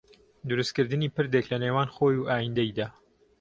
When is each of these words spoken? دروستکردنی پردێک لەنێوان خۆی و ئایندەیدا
دروستکردنی 0.49 1.13
پردێک 1.15 1.45
لەنێوان 1.53 1.89
خۆی 1.95 2.15
و 2.19 2.29
ئایندەیدا 2.31 2.87